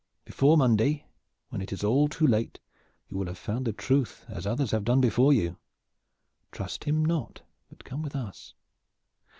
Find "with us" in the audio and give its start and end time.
8.01-8.55